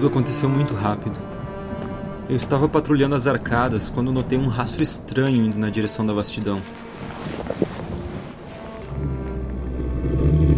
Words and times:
Tudo 0.00 0.12
aconteceu 0.12 0.48
muito 0.48 0.72
rápido. 0.72 1.14
Eu 2.26 2.34
estava 2.34 2.66
patrulhando 2.66 3.14
as 3.14 3.26
arcadas 3.26 3.90
quando 3.90 4.10
notei 4.10 4.38
um 4.38 4.48
rastro 4.48 4.82
estranho 4.82 5.44
indo 5.44 5.58
na 5.58 5.68
direção 5.68 6.06
da 6.06 6.14
vastidão. 6.14 6.62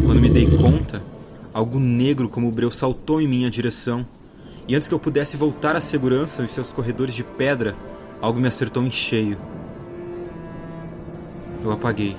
Quando 0.07 0.20
me 0.20 0.30
dei 0.30 0.48
conta, 0.57 1.02
algo 1.52 1.80
negro 1.80 2.29
como 2.29 2.46
o 2.46 2.52
breu 2.52 2.70
saltou 2.70 3.20
em 3.20 3.26
minha 3.26 3.50
direção, 3.50 4.07
e 4.68 4.76
antes 4.76 4.86
que 4.86 4.94
eu 4.94 5.00
pudesse 5.00 5.36
voltar 5.36 5.74
à 5.74 5.80
segurança 5.80 6.45
em 6.45 6.46
seus 6.46 6.72
corredores 6.72 7.12
de 7.12 7.24
pedra, 7.24 7.74
algo 8.20 8.38
me 8.38 8.46
acertou 8.46 8.84
em 8.84 8.93
cheio. 8.93 9.36
Eu 11.64 11.72
apaguei. 11.72 12.16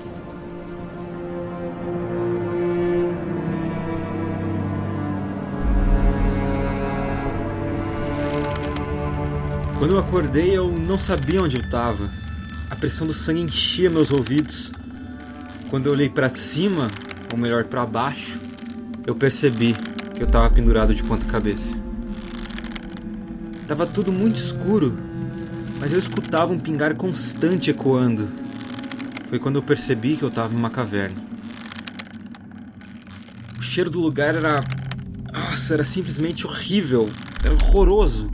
Quando 9.84 9.96
eu 9.96 10.00
acordei, 10.00 10.56
eu 10.56 10.72
não 10.72 10.96
sabia 10.96 11.42
onde 11.42 11.56
eu 11.58 11.60
estava. 11.60 12.10
A 12.70 12.74
pressão 12.74 13.06
do 13.06 13.12
sangue 13.12 13.42
enchia 13.42 13.90
meus 13.90 14.10
ouvidos. 14.10 14.72
Quando 15.68 15.84
eu 15.84 15.92
olhei 15.92 16.08
para 16.08 16.30
cima, 16.30 16.88
ou 17.30 17.38
melhor, 17.38 17.66
para 17.66 17.84
baixo, 17.84 18.40
eu 19.06 19.14
percebi 19.14 19.74
que 20.14 20.22
eu 20.22 20.26
estava 20.26 20.48
pendurado 20.48 20.94
de 20.94 21.02
ponta 21.02 21.26
cabeça. 21.26 21.76
Tava 23.68 23.86
tudo 23.86 24.10
muito 24.10 24.36
escuro, 24.36 24.96
mas 25.78 25.92
eu 25.92 25.98
escutava 25.98 26.50
um 26.50 26.58
pingar 26.58 26.94
constante 26.94 27.70
ecoando. 27.70 28.26
Foi 29.28 29.38
quando 29.38 29.56
eu 29.56 29.62
percebi 29.62 30.16
que 30.16 30.22
eu 30.22 30.30
estava 30.30 30.54
em 30.54 30.56
uma 30.56 30.70
caverna. 30.70 31.22
O 33.58 33.62
cheiro 33.62 33.90
do 33.90 34.00
lugar 34.00 34.34
era. 34.34 34.62
Nossa, 35.30 35.74
era 35.74 35.84
simplesmente 35.84 36.46
horrível. 36.46 37.10
Era 37.44 37.52
horroroso. 37.52 38.28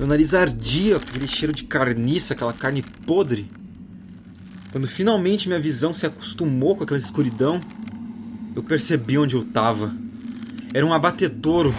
Meu 0.00 0.06
nariz 0.06 0.32
ardia 0.32 0.98
com 0.98 1.10
aquele 1.10 1.28
cheiro 1.28 1.52
de 1.52 1.64
carniça, 1.64 2.32
aquela 2.32 2.54
carne 2.54 2.82
podre. 3.06 3.50
Quando 4.72 4.88
finalmente 4.88 5.46
minha 5.46 5.60
visão 5.60 5.92
se 5.92 6.06
acostumou 6.06 6.74
com 6.74 6.84
aquela 6.84 6.98
escuridão, 6.98 7.60
eu 8.56 8.62
percebi 8.62 9.18
onde 9.18 9.36
eu 9.36 9.42
estava. 9.42 9.94
Era 10.72 10.86
um 10.86 10.94
abatedouro. 10.94 11.74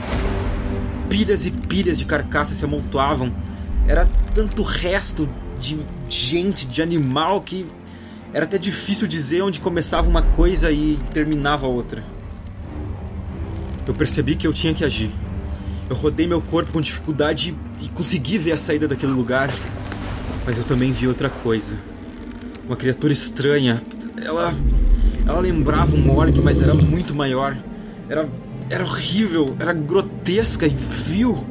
Pilhas 1.09 1.47
e 1.47 1.51
pilhas 1.51 1.97
de 1.97 2.05
carcaças 2.05 2.57
se 2.57 2.63
amontoavam. 2.63 3.35
Era 3.87 4.07
tanto 4.35 4.61
resto 4.61 5.27
de 5.59 5.79
gente, 6.07 6.67
de 6.67 6.79
animal, 6.83 7.41
que 7.41 7.65
era 8.31 8.45
até 8.45 8.59
difícil 8.59 9.07
dizer 9.07 9.41
onde 9.41 9.59
começava 9.59 10.07
uma 10.07 10.21
coisa 10.21 10.71
e 10.71 10.95
terminava 11.11 11.65
a 11.65 11.69
outra. 11.69 12.03
Eu 13.87 13.95
percebi 13.95 14.35
que 14.35 14.45
eu 14.45 14.53
tinha 14.53 14.75
que 14.75 14.85
agir. 14.85 15.11
Eu 15.91 15.97
rodei 15.97 16.25
meu 16.25 16.39
corpo 16.39 16.71
com 16.71 16.79
dificuldade 16.79 17.53
e 17.81 17.89
consegui 17.89 18.37
ver 18.37 18.53
a 18.53 18.57
saída 18.57 18.87
daquele 18.87 19.11
lugar. 19.11 19.49
Mas 20.45 20.57
eu 20.57 20.63
também 20.63 20.89
vi 20.93 21.05
outra 21.05 21.29
coisa. 21.29 21.77
Uma 22.65 22.77
criatura 22.77 23.11
estranha. 23.11 23.81
Ela. 24.23 24.53
Ela 25.27 25.41
lembrava 25.41 25.93
um 25.93 26.17
orc, 26.17 26.39
mas 26.39 26.61
era 26.61 26.73
muito 26.73 27.13
maior. 27.13 27.57
Era. 28.07 28.29
Era 28.69 28.85
horrível, 28.85 29.53
era 29.59 29.73
grotesca 29.73 30.65
e 30.65 30.69
vil. 30.69 31.45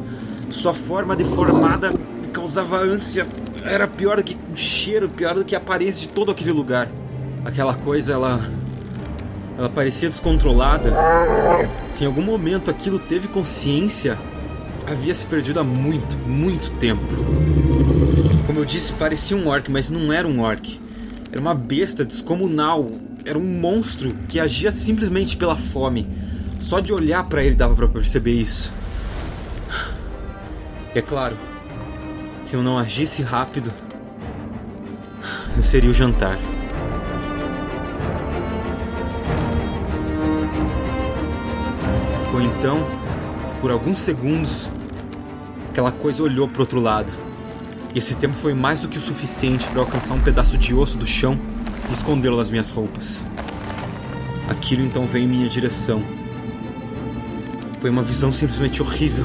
Sua 0.48 0.72
forma 0.72 1.14
deformada 1.14 1.92
causava 2.32 2.78
ânsia. 2.78 3.26
Era 3.62 3.86
pior 3.86 4.16
do 4.16 4.24
que 4.24 4.38
o 4.50 4.56
cheiro, 4.56 5.10
pior 5.10 5.34
do 5.34 5.44
que 5.44 5.54
a 5.54 5.58
aparência 5.58 6.00
de 6.00 6.08
todo 6.08 6.30
aquele 6.30 6.52
lugar. 6.52 6.88
Aquela 7.44 7.74
coisa, 7.74 8.14
ela. 8.14 8.40
Ela 9.58 9.68
parecia 9.68 10.08
descontrolada. 10.08 10.94
Se 11.90 12.04
em 12.04 12.06
algum 12.06 12.22
momento 12.22 12.70
aquilo 12.70 12.98
teve 12.98 13.28
consciência, 13.28 14.16
havia 14.92 15.14
se 15.14 15.24
perdido 15.26 15.60
há 15.60 15.64
muito, 15.64 16.16
muito 16.18 16.70
tempo. 16.72 17.06
Como 18.46 18.58
eu 18.58 18.64
disse, 18.64 18.92
parecia 18.94 19.36
um 19.36 19.46
orc, 19.46 19.70
mas 19.70 19.88
não 19.88 20.12
era 20.12 20.26
um 20.26 20.40
orc. 20.40 20.80
Era 21.30 21.40
uma 21.40 21.54
besta 21.54 22.04
descomunal. 22.04 22.90
Era 23.24 23.38
um 23.38 23.60
monstro 23.60 24.12
que 24.28 24.40
agia 24.40 24.72
simplesmente 24.72 25.36
pela 25.36 25.56
fome. 25.56 26.08
Só 26.58 26.80
de 26.80 26.92
olhar 26.92 27.24
para 27.28 27.44
ele 27.44 27.54
dava 27.54 27.74
para 27.76 27.86
perceber 27.88 28.32
isso. 28.32 28.74
E 30.94 30.98
é 30.98 31.02
claro, 31.02 31.36
se 32.42 32.56
eu 32.56 32.62
não 32.62 32.76
agisse 32.76 33.22
rápido, 33.22 33.72
eu 35.56 35.62
seria 35.62 35.88
o 35.88 35.94
jantar. 35.94 36.36
Foi 42.32 42.42
então 42.42 42.78
que, 43.48 43.60
por 43.60 43.70
alguns 43.70 44.00
segundos, 44.00 44.68
aquela 45.70 45.92
coisa 45.92 46.22
olhou 46.22 46.48
para 46.48 46.62
outro 46.62 46.80
lado. 46.80 47.12
E 47.94 47.98
esse 47.98 48.16
tempo 48.16 48.34
foi 48.34 48.54
mais 48.54 48.80
do 48.80 48.88
que 48.88 48.98
o 48.98 49.00
suficiente 49.00 49.68
para 49.68 49.80
alcançar 49.80 50.14
um 50.14 50.20
pedaço 50.20 50.58
de 50.58 50.74
osso 50.74 50.98
do 50.98 51.06
chão 51.06 51.38
e 51.88 51.92
escondê-lo 51.92 52.36
nas 52.36 52.50
minhas 52.50 52.70
roupas. 52.70 53.24
Aquilo 54.48 54.82
então 54.82 55.06
veio 55.06 55.24
em 55.24 55.28
minha 55.28 55.48
direção. 55.48 56.02
Foi 57.80 57.88
uma 57.88 58.02
visão 58.02 58.32
simplesmente 58.32 58.82
horrível. 58.82 59.24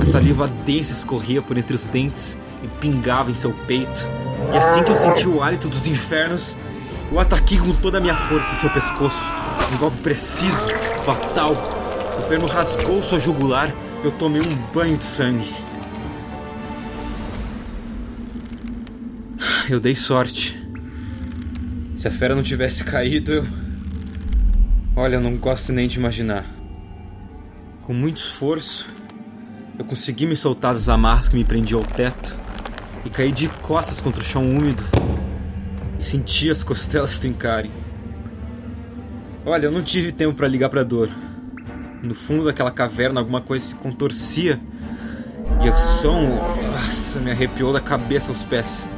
A 0.00 0.04
saliva 0.04 0.48
densa 0.48 0.92
escorria 0.92 1.42
por 1.42 1.56
entre 1.56 1.76
os 1.76 1.86
dentes 1.86 2.36
e 2.62 2.68
pingava 2.80 3.30
em 3.30 3.34
seu 3.34 3.52
peito. 3.66 4.06
E 4.52 4.56
assim 4.56 4.82
que 4.82 4.90
eu 4.90 4.96
senti 4.96 5.28
o 5.28 5.42
hálito 5.42 5.68
dos 5.68 5.86
infernos, 5.86 6.56
eu 7.10 7.20
ataquei 7.20 7.58
com 7.58 7.72
toda 7.74 7.98
a 7.98 8.00
minha 8.00 8.16
força 8.16 8.52
em 8.54 8.56
seu 8.56 8.70
pescoço. 8.70 9.30
Um 9.72 9.76
golpe 9.76 9.98
preciso, 9.98 10.68
fatal. 11.04 11.52
O 12.16 12.20
inferno 12.20 12.46
rasgou 12.46 13.02
sua 13.02 13.18
jugular 13.18 13.72
eu 14.04 14.10
tomei 14.12 14.40
um 14.40 14.56
banho 14.72 14.96
de 14.96 15.04
sangue. 15.04 15.54
Eu 19.70 19.78
dei 19.78 19.94
sorte. 19.94 20.60
Se 21.96 22.08
a 22.08 22.10
fera 22.10 22.34
não 22.34 22.42
tivesse 22.42 22.82
caído, 22.82 23.32
eu. 23.32 23.46
Olha, 24.96 25.16
eu 25.16 25.20
não 25.20 25.36
gosto 25.36 25.72
nem 25.72 25.86
de 25.86 25.98
imaginar. 25.98 26.44
Com 27.82 27.94
muito 27.94 28.18
esforço, 28.18 28.88
eu 29.78 29.84
consegui 29.84 30.26
me 30.26 30.36
soltar 30.36 30.74
das 30.74 30.88
amarras 30.88 31.28
que 31.28 31.36
me 31.36 31.44
prendiam 31.44 31.80
ao 31.80 31.86
teto 31.86 32.36
e 33.04 33.10
caí 33.10 33.32
de 33.32 33.48
costas 33.48 34.00
contra 34.00 34.20
o 34.20 34.24
chão 34.24 34.42
úmido 34.42 34.82
e 35.98 36.04
senti 36.04 36.50
as 36.50 36.62
costelas 36.62 37.18
trincarem. 37.20 37.70
Olha, 39.46 39.66
eu 39.66 39.72
não 39.72 39.82
tive 39.82 40.12
tempo 40.12 40.34
para 40.34 40.48
ligar 40.48 40.68
para 40.68 40.84
dor. 40.84 41.08
No 42.02 42.14
fundo 42.14 42.44
daquela 42.44 42.70
caverna, 42.70 43.20
alguma 43.20 43.40
coisa 43.40 43.64
se 43.64 43.74
contorcia 43.76 44.60
e 45.64 45.70
o 45.70 45.76
som 45.76 46.22
nossa, 46.72 47.20
me 47.20 47.30
arrepiou 47.30 47.72
da 47.72 47.80
cabeça 47.80 48.30
aos 48.30 48.42
pés. 48.42 48.88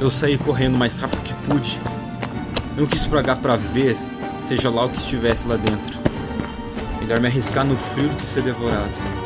Eu 0.00 0.10
saí 0.10 0.36
correndo 0.36 0.74
o 0.74 0.78
mais 0.78 0.98
rápido 0.98 1.22
que 1.22 1.34
pude. 1.48 1.78
Eu 2.76 2.82
não 2.82 2.86
quis 2.86 3.06
pagar 3.06 3.36
para 3.36 3.54
ver, 3.56 3.96
seja 4.38 4.70
lá 4.70 4.86
o 4.86 4.88
que 4.88 4.98
estivesse 4.98 5.46
lá 5.46 5.56
dentro. 5.56 5.98
Melhor 7.00 7.20
me 7.20 7.28
arriscar 7.28 7.64
no 7.64 7.76
frio 7.76 8.08
do 8.08 8.16
que 8.16 8.26
ser 8.26 8.42
devorado. 8.42 9.17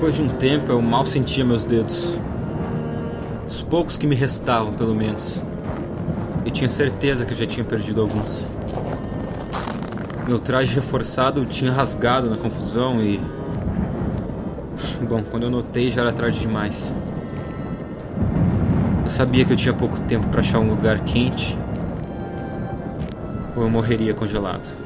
Depois 0.00 0.16
de 0.16 0.22
um 0.22 0.28
tempo, 0.28 0.72
eu 0.72 0.80
mal 0.80 1.04
sentia 1.04 1.44
meus 1.44 1.66
dedos. 1.66 2.16
Os 3.46 3.60
poucos 3.60 3.98
que 3.98 4.06
me 4.06 4.14
restavam, 4.14 4.72
pelo 4.72 4.94
menos. 4.94 5.42
Eu 6.42 6.50
tinha 6.50 6.70
certeza 6.70 7.26
que 7.26 7.34
eu 7.34 7.36
já 7.36 7.44
tinha 7.44 7.62
perdido 7.62 8.00
alguns. 8.00 8.46
Meu 10.26 10.38
traje 10.38 10.74
reforçado 10.74 11.44
tinha 11.44 11.70
rasgado 11.70 12.30
na 12.30 12.38
confusão 12.38 13.02
e. 13.02 13.20
Bom, 15.06 15.22
quando 15.22 15.42
eu 15.42 15.50
notei 15.50 15.90
já 15.90 16.00
era 16.00 16.12
tarde 16.14 16.40
demais. 16.40 16.96
Eu 19.04 19.10
sabia 19.10 19.44
que 19.44 19.52
eu 19.52 19.56
tinha 19.58 19.74
pouco 19.74 20.00
tempo 20.00 20.28
para 20.28 20.40
achar 20.40 20.60
um 20.60 20.70
lugar 20.70 21.00
quente 21.00 21.58
ou 23.54 23.64
eu 23.64 23.68
morreria 23.68 24.14
congelado. 24.14 24.79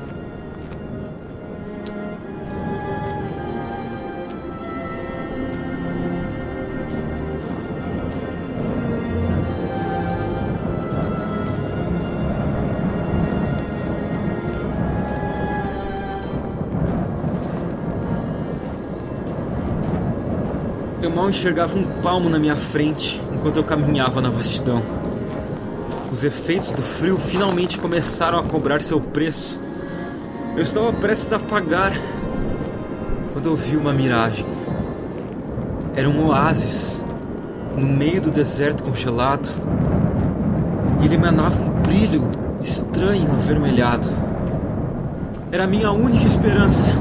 Eu 21.04 21.10
mal 21.10 21.28
enxergava 21.28 21.76
um 21.76 22.00
palmo 22.00 22.30
na 22.30 22.38
minha 22.38 22.56
frente 22.56 23.20
enquanto 23.34 23.56
eu 23.56 23.62
caminhava 23.62 24.22
na 24.22 24.30
vastidão. 24.30 24.80
Os 26.10 26.24
efeitos 26.24 26.72
do 26.72 26.80
frio 26.80 27.18
finalmente 27.18 27.76
começaram 27.76 28.38
a 28.38 28.42
cobrar 28.42 28.80
seu 28.80 28.98
preço. 28.98 29.60
Eu 30.56 30.62
estava 30.62 30.90
prestes 30.94 31.30
a 31.34 31.38
pagar 31.38 31.92
quando 33.34 33.50
eu 33.50 33.54
vi 33.54 33.76
uma 33.76 33.92
miragem. 33.92 34.46
Era 35.94 36.08
um 36.08 36.28
oásis 36.28 37.04
no 37.76 37.86
meio 37.86 38.22
do 38.22 38.30
deserto 38.30 38.82
congelado. 38.82 39.52
E 41.02 41.04
ele 41.04 41.16
emanava 41.16 41.60
um 41.60 41.82
brilho 41.82 42.26
estranho 42.62 43.30
avermelhado. 43.30 44.08
Era 45.52 45.64
a 45.64 45.66
minha 45.66 45.92
única 45.92 46.26
esperança. 46.26 46.92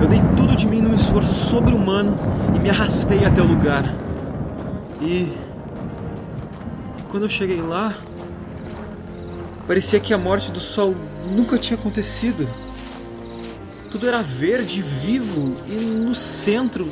Eu 0.00 0.06
dei 0.06 0.22
tudo 0.36 0.54
de 0.54 0.68
mim 0.68 0.80
esforço 1.04 1.50
sobre-humano 1.50 2.16
e 2.56 2.58
me 2.58 2.70
arrastei 2.70 3.24
até 3.24 3.42
o 3.42 3.46
lugar. 3.46 3.84
E. 5.00 5.32
E 6.98 7.02
quando 7.10 7.24
eu 7.24 7.28
cheguei 7.28 7.60
lá, 7.60 7.96
parecia 9.66 10.00
que 10.00 10.14
a 10.14 10.18
morte 10.18 10.50
do 10.50 10.58
sol 10.58 10.94
nunca 11.30 11.58
tinha 11.58 11.78
acontecido. 11.78 12.48
Tudo 13.90 14.08
era 14.08 14.22
verde, 14.22 14.82
vivo, 14.82 15.54
e 15.68 15.74
no 15.74 16.14
centro 16.14 16.90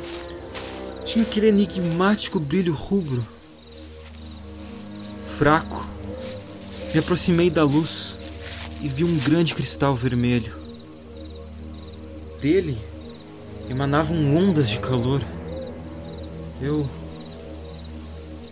tinha 1.05 1.25
aquele 1.25 1.47
enigmático 1.47 2.39
brilho 2.39 2.73
rubro. 2.73 3.25
Fraco, 5.37 5.85
me 6.93 6.99
aproximei 6.99 7.49
da 7.49 7.63
luz 7.63 8.15
e 8.79 8.87
vi 8.87 9.03
um 9.03 9.17
grande 9.17 9.53
cristal 9.53 9.95
vermelho. 9.95 10.53
Dele 12.39 12.92
emanavam 13.69 14.35
ondas 14.35 14.69
de 14.69 14.79
calor. 14.79 15.21
Eu. 16.61 16.87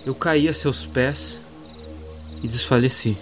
Eu 0.05 0.15
caí 0.15 0.49
a 0.49 0.53
seus 0.53 0.85
pés 0.85 1.39
e 2.43 2.47
desfaleci. 2.47 3.17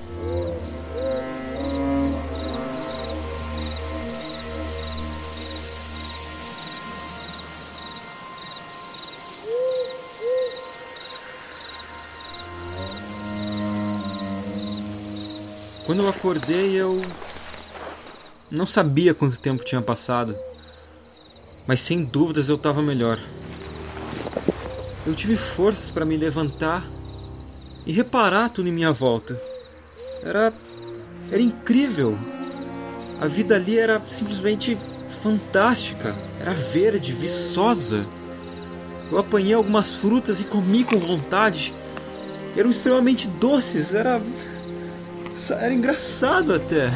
Quando 15.85 16.03
eu 16.03 16.09
acordei, 16.09 16.75
eu 16.75 17.03
não 18.51 18.67
sabia 18.67 19.11
quanto 19.11 19.39
tempo 19.39 19.65
tinha 19.65 19.81
passado, 19.81 20.37
mas 21.69 21.81
sem 21.81 22.03
dúvidas 22.03 22.49
eu 22.49 22.55
estava 22.55 22.81
melhor. 22.81 23.19
Eu 25.05 25.13
tive 25.13 25.37
forças 25.37 25.87
para 25.87 26.03
me 26.03 26.17
levantar 26.17 26.83
e 27.85 27.91
reparar 27.91 28.49
tudo 28.49 28.67
em 28.67 28.71
minha 28.71 28.91
volta. 28.91 29.39
Era 30.23 30.51
era 31.31 31.39
incrível. 31.39 32.17
A 33.21 33.27
vida 33.27 33.53
ali 33.53 33.77
era 33.77 34.01
simplesmente 34.07 34.79
fantástica. 35.21 36.15
Era 36.41 36.53
verde, 36.53 37.11
viçosa. 37.11 38.03
Eu 39.11 39.19
apanhei 39.19 39.53
algumas 39.53 39.93
frutas 39.93 40.41
e 40.41 40.45
comi 40.45 40.83
com 40.83 40.97
vontade. 40.97 41.71
Eram 42.57 42.71
extremamente 42.71 43.27
doces. 43.27 43.93
Era 43.93 44.19
era 45.51 45.71
engraçado 45.71 46.51
até. 46.51 46.91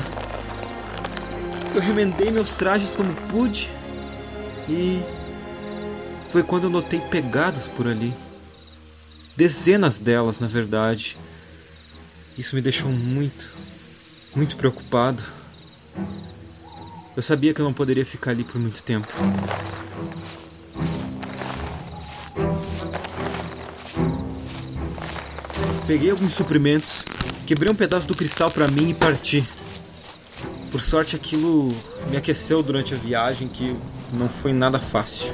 Eu 1.76 1.80
remendei 1.80 2.32
meus 2.32 2.58
trajes 2.58 2.96
como 2.96 3.14
pude 3.30 3.70
e 4.70 5.02
foi 6.30 6.44
quando 6.44 6.66
eu 6.66 6.70
notei 6.70 7.00
pegadas 7.00 7.68
por 7.68 7.88
ali. 7.88 8.14
Dezenas 9.36 10.00
delas, 10.00 10.40
na 10.40 10.48
verdade. 10.48 11.18
Isso 12.38 12.56
me 12.56 12.62
deixou 12.62 12.90
muito, 12.92 13.50
muito 14.36 14.56
preocupado. 14.56 15.22
Eu 17.16 17.22
sabia 17.22 17.54
que 17.54 17.62
eu 17.62 17.66
não 17.66 17.74
poderia 17.74 18.06
ficar 18.06 18.32
ali 18.32 18.44
por 18.44 18.60
muito 18.60 18.82
tempo. 18.82 19.08
Peguei 25.86 26.10
alguns 26.10 26.34
suprimentos 26.34 27.06
Quebrei 27.46 27.70
um 27.70 27.76
pedaço 27.76 28.08
do 28.08 28.16
cristal 28.16 28.50
para 28.50 28.70
mim 28.70 28.92
e 28.92 28.94
parti. 28.94 29.46
Por 30.72 30.82
sorte, 30.82 31.14
aquilo 31.14 31.76
me 32.10 32.16
aqueceu 32.16 32.64
durante 32.64 32.94
a 32.94 32.98
viagem, 32.98 33.50
que 33.50 33.76
não 34.14 34.30
foi 34.30 34.54
nada 34.54 34.80
fácil. 34.80 35.34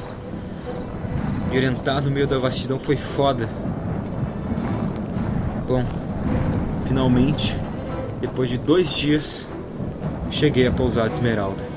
Me 1.49 1.57
orientar 1.57 2.01
no 2.01 2.09
meio 2.09 2.27
da 2.27 2.39
vastidão 2.39 2.79
foi 2.79 2.95
foda. 2.95 3.49
Bom, 5.67 5.83
finalmente, 6.87 7.55
depois 8.21 8.49
de 8.49 8.57
dois 8.57 8.89
dias, 8.89 9.47
cheguei 10.31 10.67
a 10.67 10.71
pousar 10.71 11.07
Esmeralda. 11.07 11.68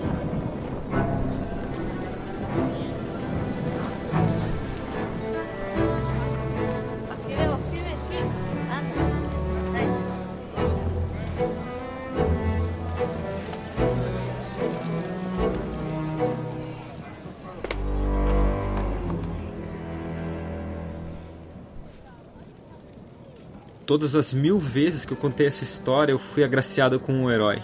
Todas 23.92 24.14
as 24.14 24.32
mil 24.32 24.58
vezes 24.58 25.04
que 25.04 25.12
eu 25.12 25.18
contei 25.18 25.46
essa 25.46 25.64
história, 25.64 26.12
eu 26.12 26.18
fui 26.18 26.42
agraciado 26.42 26.98
com 26.98 27.12
um 27.12 27.30
herói. 27.30 27.62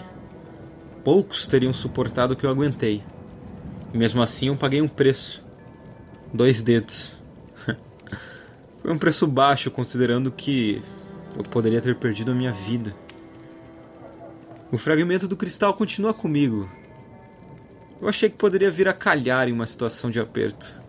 Poucos 1.03 1.47
teriam 1.47 1.73
suportado 1.73 2.35
o 2.35 2.37
que 2.37 2.45
eu 2.45 2.51
aguentei. 2.51 3.03
E 3.91 3.97
mesmo 3.97 4.21
assim 4.21 4.49
eu 4.49 4.55
paguei 4.55 4.79
um 4.79 4.87
preço. 4.87 5.43
Dois 6.31 6.61
dedos. 6.61 7.19
Foi 8.79 8.93
um 8.93 8.97
preço 8.99 9.25
baixo, 9.25 9.71
considerando 9.71 10.31
que 10.31 10.83
eu 11.35 11.41
poderia 11.41 11.81
ter 11.81 11.95
perdido 11.95 12.31
a 12.31 12.35
minha 12.35 12.51
vida. 12.51 12.95
O 14.71 14.77
fragmento 14.77 15.27
do 15.27 15.35
cristal 15.35 15.73
continua 15.73 16.13
comigo. 16.13 16.69
Eu 17.99 18.07
achei 18.07 18.29
que 18.29 18.37
poderia 18.37 18.69
vir 18.69 18.87
a 18.87 18.93
calhar 18.93 19.49
em 19.49 19.51
uma 19.51 19.65
situação 19.65 20.11
de 20.11 20.19
aperto. 20.19 20.79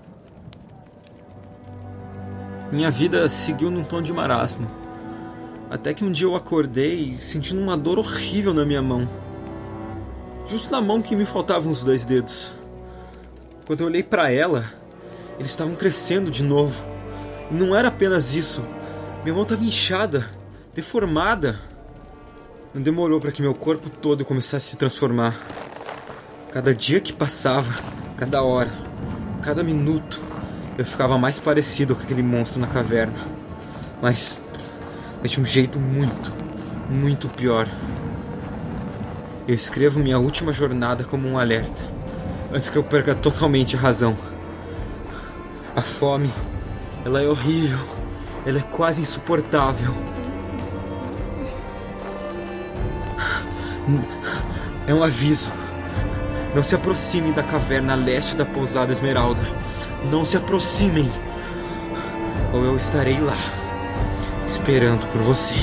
Minha 2.71 2.91
vida 2.91 3.27
seguiu 3.27 3.71
num 3.71 3.83
tom 3.83 4.03
de 4.03 4.13
marasmo. 4.13 4.80
Até 5.71 5.95
que 5.95 6.05
um 6.05 6.11
dia 6.11 6.27
eu 6.27 6.35
acordei 6.35 7.15
sentindo 7.15 7.61
uma 7.63 7.77
dor 7.77 8.01
horrível 8.01 8.53
na 8.53 8.65
minha 8.65 8.83
mão. 8.83 9.09
Justo 10.45 10.69
na 10.69 10.81
mão 10.81 11.01
que 11.01 11.15
me 11.15 11.25
faltavam 11.25 11.71
os 11.71 11.85
dois 11.85 12.05
dedos. 12.05 12.53
Quando 13.65 13.83
eu 13.83 13.87
olhei 13.87 14.03
para 14.03 14.33
ela, 14.33 14.65
eles 15.39 15.53
estavam 15.53 15.77
crescendo 15.77 16.29
de 16.29 16.43
novo. 16.43 16.83
E 17.49 17.55
não 17.55 17.77
era 17.77 17.87
apenas 17.87 18.35
isso. 18.35 18.65
Minha 19.23 19.33
mão 19.33 19.45
estava 19.45 19.63
inchada, 19.63 20.29
deformada. 20.75 21.61
Não 22.75 22.83
demorou 22.83 23.21
para 23.21 23.31
que 23.31 23.41
meu 23.41 23.55
corpo 23.55 23.89
todo 23.89 24.25
começasse 24.25 24.67
a 24.67 24.71
se 24.71 24.77
transformar. 24.77 25.37
Cada 26.51 26.75
dia 26.75 26.99
que 26.99 27.13
passava, 27.13 27.73
cada 28.17 28.43
hora, 28.43 28.73
cada 29.41 29.63
minuto, 29.63 30.21
eu 30.77 30.85
ficava 30.85 31.17
mais 31.17 31.39
parecido 31.39 31.95
com 31.95 32.03
aquele 32.03 32.25
monstro 32.25 32.61
na 32.61 32.67
caverna. 32.67 33.21
Mas 34.03 34.41
mas 35.21 35.31
de 35.31 35.41
um 35.41 35.45
jeito 35.45 35.79
muito, 35.79 36.33
muito 36.89 37.29
pior. 37.29 37.69
Eu 39.47 39.55
escrevo 39.55 40.01
minha 40.01 40.19
última 40.19 40.53
jornada 40.53 41.05
como 41.05 41.29
um 41.29 41.39
alerta, 41.39 41.85
antes 42.53 42.69
que 42.69 42.79
eu 42.79 42.85
perca 42.85 43.15
totalmente 43.15 43.77
a 43.77 43.79
razão. 43.79 44.17
A 45.75 45.83
fome, 45.83 46.31
ela 47.05 47.23
é 47.23 47.27
horrível, 47.27 47.79
ela 48.47 48.59
é 48.59 48.63
quase 48.63 49.01
insuportável. 49.01 49.95
É 54.87 54.95
um 54.95 55.03
aviso. 55.03 55.53
Não 56.55 56.63
se 56.63 56.75
aproximem 56.75 57.33
da 57.33 57.43
caverna 57.43 57.93
a 57.93 57.97
leste 57.97 58.35
da 58.35 58.45
pousada 58.45 58.93
Esmeralda. 58.93 59.41
Não 60.11 60.25
se 60.25 60.37
aproximem, 60.37 61.11
ou 62.53 62.65
eu 62.65 62.77
estarei 62.77 63.21
lá 63.21 63.60
esperando 64.51 65.07
por 65.13 65.23
você. 65.23 65.55